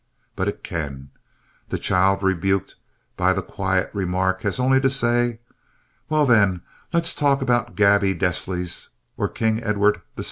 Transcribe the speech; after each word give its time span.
But 0.35 0.47
it 0.47 0.63
can; 0.63 1.11
the 1.69 1.77
child 1.77 2.23
rebuked 2.23 2.73
by 3.15 3.33
the 3.33 3.43
quiet 3.43 3.91
remark 3.93 4.41
has 4.41 4.59
only 4.59 4.81
to 4.81 4.89
say, 4.89 5.39
"Well, 6.09 6.25
then, 6.25 6.63
let's 6.91 7.13
talk 7.13 7.43
about 7.43 7.75
Gaby 7.75 8.15
Deslys 8.15 8.89
or 9.15 9.27
King 9.29 9.63
Edward 9.63 10.01
VII." 10.17 10.19